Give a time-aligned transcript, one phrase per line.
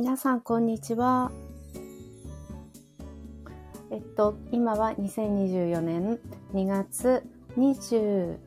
[0.00, 1.32] 皆さん、こんにちは。
[3.90, 6.20] えっと、今は2024年
[6.54, 7.24] 2月
[7.56, 8.38] 26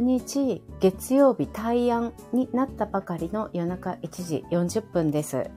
[0.00, 5.48] 日月曜日大安になったばかりの夜中1時40分です。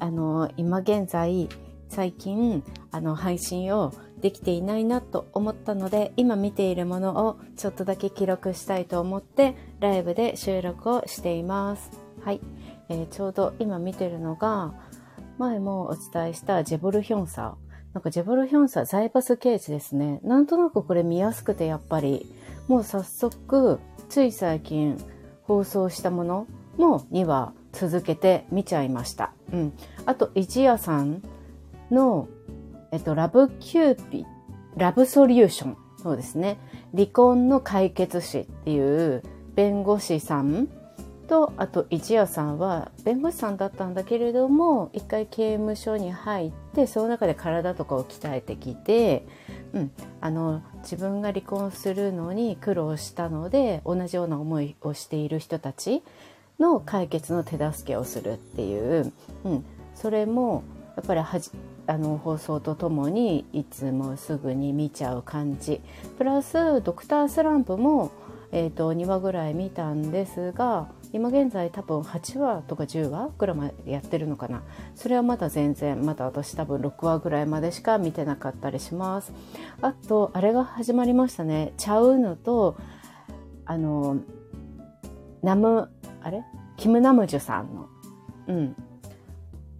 [0.00, 1.50] あの、今現在、
[1.90, 3.92] 最近、あの、配信を
[4.22, 12.05] できていないなと思ったので、今見ているものをちょっとだけ記録したいと思って、ライブで収録をしています。
[12.26, 12.40] はい。
[12.88, 14.74] えーちょうど今見てるのが、
[15.38, 17.56] 前もお伝えしたジェボルヒョンサ。
[17.94, 20.18] なんかジェボルヒョンサ財閥刑事ですね。
[20.24, 22.26] なんとなくこれ見やすくてやっぱり、
[22.66, 24.98] もう早速、つい最近
[25.44, 29.32] 放送したものも2話続けて見ちゃいました。
[29.52, 29.72] うん。
[30.04, 31.22] あと、一夜さん
[31.92, 32.26] の、
[32.90, 34.26] えっと、ラブキューピ、
[34.76, 35.76] ラブソリューション。
[36.02, 36.58] そうですね。
[36.92, 39.22] 離婚の解決士っていう
[39.54, 40.66] 弁護士さん
[41.26, 49.26] と、あと一夜さんは弁護士さんだったんだけれども、一回刑務所に入って、その中で体とかを鍛えてきて、
[49.72, 56.02] うん、あの、自分が離婚するのに苦労したので、同じような思いをしている人たち
[56.58, 59.12] の解決の手助けをするっていう、
[59.44, 60.62] うん、それも、
[60.96, 61.50] やっぱりはじ、
[61.86, 65.80] あの、放送とともにいつもすぐに見ちゃう感じ。
[66.18, 68.10] プラス、ドクタースランプも、
[68.52, 74.62] えっ、と、2話ぐらい見たんですが、今現在多分8話とか10話ぐらいまでやってるのかな。
[74.94, 79.32] それはまだ全然まだ私多分6話ぐらいまでしか見てなかったりします。
[79.80, 81.72] あとあれが始まりましたね。
[81.76, 82.76] チャウヌと
[83.64, 84.18] あの
[85.42, 85.90] ナム
[86.22, 86.44] あれ？
[86.76, 87.88] キム・ナムジュさんの。
[88.48, 88.76] うん。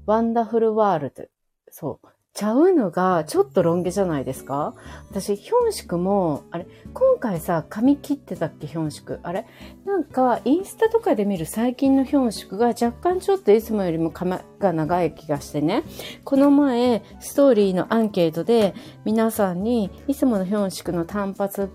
[0.07, 1.25] ワンダフルワールド
[1.71, 2.09] そう。
[2.37, 4.75] ちゃうのがちょっとロン毛じゃないですか？
[5.11, 9.21] 私、ヒョンシクも、あれ、今回さ、髪切ってたっけ、ヒョンシク？
[9.23, 9.47] あれ？
[9.87, 15.83] なんか、インスタとかで見る最近のヒョンシクが若干ちょっといつもよりも髪が長い気がしてね。
[16.25, 18.75] この前、ストーリーのアンケートで
[19.07, 21.71] 皆さんに、いつものヒョンシクの単発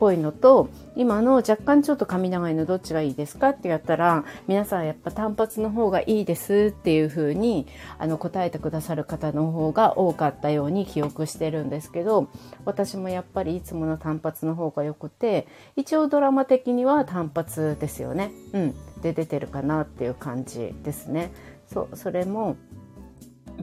[0.00, 7.66] ぽいのと、今の若干ちょっと髪長いのどっちがいいですかってやったら、皆さんやっぱ単発の方がいいですっていう風に、
[7.98, 12.28] あの、答えてくださる方の方が多かったように記憶してるんですけど、
[12.64, 15.46] 私もやっぱりいつもの単発の方が良くて、
[15.76, 18.32] 一応ドラマ的には単発ですよね。
[18.54, 18.74] うん。
[19.02, 21.30] で出てるかなっていう感じですね。
[21.66, 22.56] そう、それも、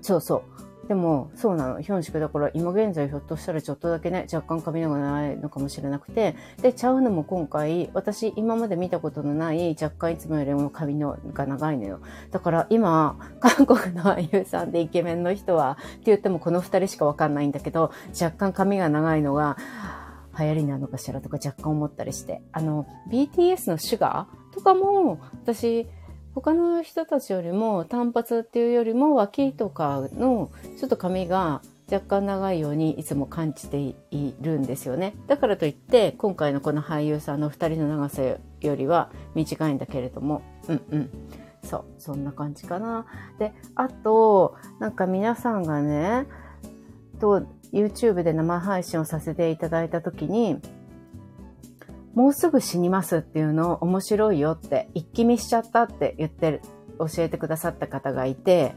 [0.01, 0.66] そうそう。
[0.87, 1.81] でも、そうなの。
[1.81, 11.99] ヒョンシクだから、今現在ひょっとしたらちょっとだけね、若干髪のがないのかもしれなくて、で、ちゃうのも今回、私今まで見たことのない、若干いつもよりも髪のが長いのよ。
[12.31, 19.57] だから今、韓国の俳優さんでイケメンの人は、って言ってもこの二人しかわかんないんだけど、若干髪が長いのが、
[20.39, 22.41] 流行りなのかしらとか若干思ったりして。
[22.51, 25.87] あの、BTS のシュガーとかも、私、
[26.41, 33.95] 他の人たちよりも単発っていうよりも脇とかのちょっと髪が若干長いようにいつも感じてい
[34.39, 35.15] るんですよね。
[35.25, 41.09] だからといって今回のこの俳優さんの二人の長さよりは短いんだけれども、うんうん。
[41.63, 43.07] そう、そんな感じかな。
[43.39, 46.27] で、あと、なんか皆さんがね、
[47.19, 50.61] と YouTube で生配信をさせていただいたときに、
[52.17, 56.61] もうすぐ死にますっていうのを面白いよって、一気見しちゃったって言ってる、
[56.97, 58.73] 教えてくださった方がいて、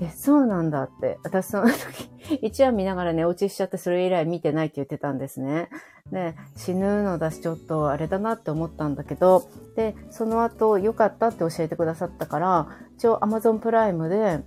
[0.00, 1.18] え、そうなんだって。
[1.24, 5.70] 私その時、 一話見ながら寝落ちしちゃってそれ以来見てないって言ってたんですね。
[6.12, 14.38] で、死ぬのだしちょっとあれだなって思ったんだけど、で、その後良かったって教えてくださったから、一応 Amazon プライムで、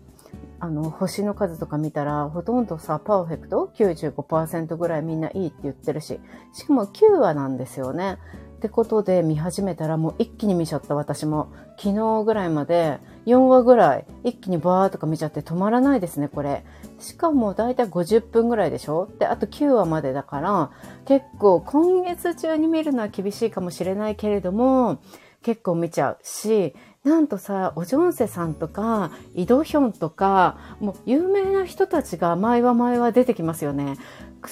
[0.62, 6.20] あの、星の数とか見たら、ほとんどさ、パーフェクト ?95% ぐらいみんないいって言ってるし、
[6.54, 8.20] しかも9話なんですよね。
[8.58, 11.52] ってことで見始めたらもう一気に見ちゃった私も。
[11.80, 16.64] 昨日ぐらいまで4話ぐらい一気にバーとか見ちゃって止まらないですね、これ。
[17.00, 19.10] しかもだいたい50分ぐらいでしょ？
[19.18, 20.70] で、あと9話までだから、
[21.06, 25.00] 結構今月中に見るのは厳しいかもしれないけれども、
[25.44, 33.98] 結構見ちゃうし、なんとさ、おジョンセさんとか、イドヒョンとか、もう有名な人たちが前は前は出てきますよね。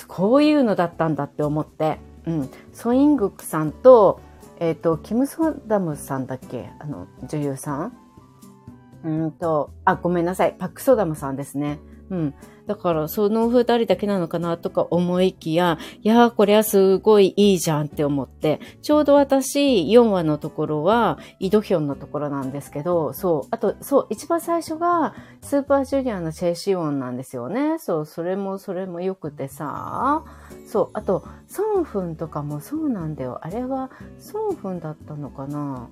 [0.08, 2.00] こういうのだったんだって思って。
[2.26, 2.50] うん。
[2.74, 4.20] ソイングクさんと、
[4.60, 6.72] えっ、と、キム・ソダムさんだっけ？
[6.80, 7.94] あの、女優さん？
[9.04, 10.56] うんと、あ、ごめんなさい。
[10.58, 11.80] パク・ソダムさんですね。
[12.10, 12.34] うん。
[12.70, 27.80] だから、その二人だけなのかなとか思いきや、いやー、これはすごいいいじゃんって思って、ちょうど私、4話のところは、イドヒョンのところなんですけど、そう、あと、そう、一番最初が、スーパージュニアのチェイシオンなんですよね。
[27.80, 30.24] そう、それも、それも良くてさ、
[30.68, 33.40] そう、あと、ソンフンとかもそうなんだよ。
[33.42, 33.90] あれは、
[34.20, 35.90] ソンフンだったのかな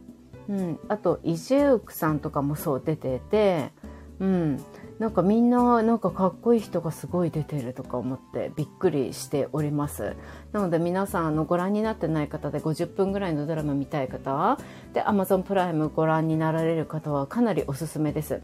[0.49, 0.79] うん。
[0.87, 3.71] あと、イジェウクさんとかもそう出てて、
[4.19, 4.63] うん。
[4.99, 10.15] なんかみんななんかかっこいい人がすごい出てるとか思ってびっくりしております。
[10.51, 14.57] なので皆さんあのご覧になってない方で50分ぐらいのドラマ見たい方
[14.93, 18.41] で Amazon プライムご覧になられる方はかなりおすすめです。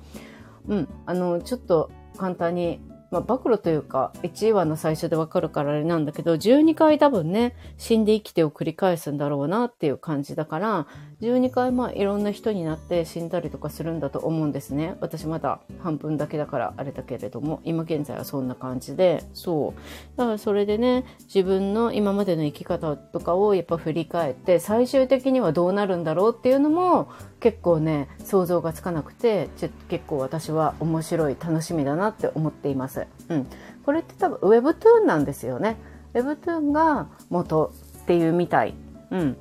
[0.68, 0.88] うん。
[1.06, 2.80] あの、ちょっと簡単に
[3.14, 10.88] まあ、暴露というか、1話の最初でわかるからあれなんだけど、12回多分ね、死んで生きてを繰り返すんだろうなっていう感じだから、
[11.24, 14.98] 12回まあいろんな人になって死んだりとかするんだと思うんですね。
[15.00, 20.18] 私まだ半分だけだからあれだけれども、今現在はそんな感じで、そう。
[20.18, 27.08] だからそれでね、自分の今までの生き方とかをやっぱ振り返って、最終的にはどうなるんだろうっていうのも
[27.40, 29.48] 結構ね、想像がつかなくて、
[29.88, 33.08] 結構私は面白い、楽しみだなって思っています。
[33.30, 33.48] うん。
[33.86, 35.78] これって多分 Webtoon なんですよね。
[36.14, 37.72] Webtoon が元
[38.04, 38.74] っていうみたい。
[39.12, 39.38] うん。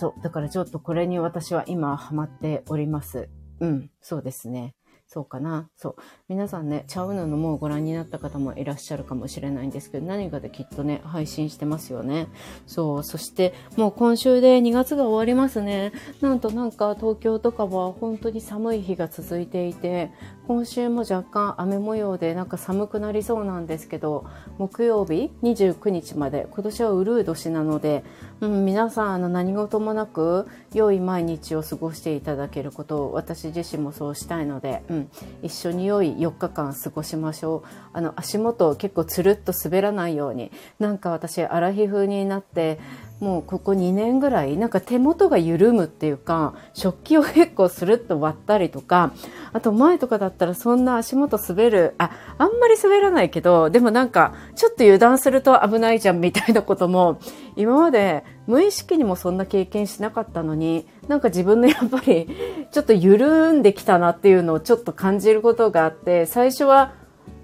[0.00, 0.22] そう。
[0.22, 3.28] だからちょっとこれに私は今ハマっております。
[3.60, 3.90] うん。
[4.00, 4.74] そうですね。
[5.06, 5.68] そうかな。
[5.76, 5.96] そう。
[6.28, 12.28] 皆さんね、ちゃうののもうご覧になった方もいらっしゃるかもしれないんですけど、何かできっとね、配信してますよね。
[12.66, 13.04] そう。
[13.04, 15.92] そして、もう今週で2月が終わりますね。
[16.22, 20.12] なんとなんか東京とかは本当に寒い日が続いていて、
[20.50, 24.26] 今週も若干雨模様でなんか寒くなりそうなんですけど、
[24.58, 28.02] 木曜日29日まで、今年はウルー年なので、
[28.40, 35.10] うん、皆さんあの何事もなく良い毎日を過ごしていただけることを私自身もそうしたいので、うん、
[35.44, 37.68] 一緒に良い4日間過ごしましょう。
[37.92, 40.50] あの、足元結構つるっと滑らないように、
[40.80, 42.80] なんか私、アラヒ風になって、
[43.20, 49.12] もうここ2年ぐらい、なんか手元が緩むっていうか、食器を結構スルッと割ったりとか、
[49.52, 57.20] あと前とかだったらそんな足元滑る、あ、あんまり滑らないけど、でもなんか、ちょっと油断すると危ないじゃんみたいなことも、
[57.56, 62.26] 今まで無意識にもそんな経験しなかったのに、なんか自分のやっぱり、
[62.72, 66.94] ちょっと緩んできたなっていうのをちょっと感じることがあって、最初は、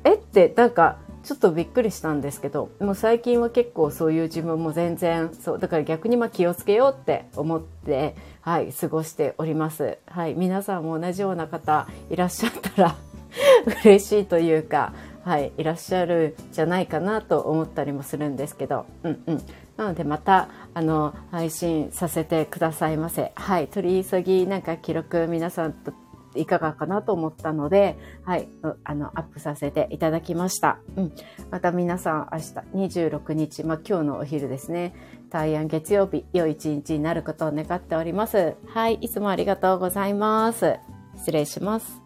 [0.04, 0.96] えって、なんか、
[1.26, 9.98] ちょっとびっくりしたんですけどもう最近は結構そういう自分も全然そうだから逆にま気をつけようって思ってはい過ごしております。
[10.06, 12.96] はい皆さんも同じような方いらっしゃったら
[13.84, 14.92] 嬉しいというか
[15.24, 19.42] はいいらっしゃるんじゃないかなと思ったりもするんですけどうんうん。
[19.76, 23.32] なのでまたあの配信させてくださいませ。
[23.34, 25.92] はい取り急ぎなんか記録皆さんと
[26.36, 28.48] いかがかなと思ったので、はい、
[28.84, 30.78] あの、アップさせていただきました。
[30.96, 31.12] うん。
[31.50, 34.94] また皆さん明日26日、まあ、今日のお昼ですね、
[35.30, 38.54] 大安月曜日、良い一日になることを願っております。
[38.66, 40.78] はい、いつもありがとうございます。
[41.16, 42.05] 失礼します。